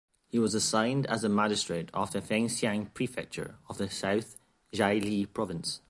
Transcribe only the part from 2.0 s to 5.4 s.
the Fengxiang Prefecture of the South Zhili